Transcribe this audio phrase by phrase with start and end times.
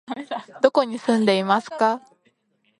[0.63, 2.01] どこに住んでいますか？